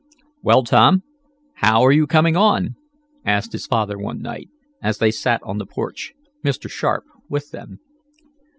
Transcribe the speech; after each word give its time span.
"Well, 0.41 0.63
Tom, 0.63 1.03
how 1.57 1.85
are 1.85 1.91
you 1.91 2.07
coming 2.07 2.35
on?" 2.35 2.75
asked 3.23 3.51
his 3.51 3.67
father 3.67 3.99
one 3.99 4.19
night, 4.19 4.49
as 4.81 4.97
they 4.97 5.11
sat 5.11 5.43
on 5.43 5.59
the 5.59 5.67
porch, 5.67 6.15
Mr. 6.43 6.67
Sharp 6.67 7.03
with 7.29 7.51
them. 7.51 7.79